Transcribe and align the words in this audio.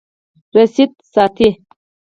رسید 0.55 0.91
ساتئ 1.13 1.49